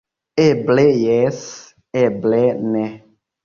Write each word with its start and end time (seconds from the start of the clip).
Eble 0.45 0.85
jes, 1.03 1.43
eble 2.05 2.43
ne. 2.67 2.87